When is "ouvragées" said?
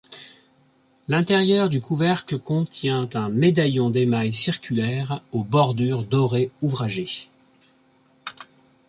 6.63-7.29